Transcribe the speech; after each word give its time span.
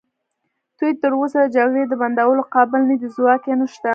دوی 0.77 0.91
تراوسه 1.01 1.37
د 1.43 1.47
جګړې 1.55 1.83
د 1.87 1.93
بندولو 2.01 2.41
قابل 2.55 2.81
نه 2.89 2.95
دي، 2.99 3.07
ځواک 3.15 3.41
یې 3.49 3.55
نشته. 3.61 3.89